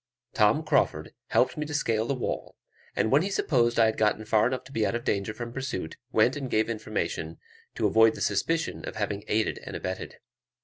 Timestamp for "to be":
4.63-4.83